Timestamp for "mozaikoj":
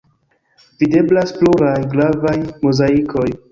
2.67-3.31